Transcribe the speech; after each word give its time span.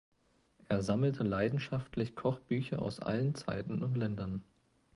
Er 0.67 0.81
sammelte 0.81 1.21
leidenschaftlich 1.21 2.15
Kochbücher 2.15 2.81
aus 2.81 2.99
allen 3.01 3.35
Zeiten 3.35 3.83
und 3.83 3.95
Ländern. 3.95 4.41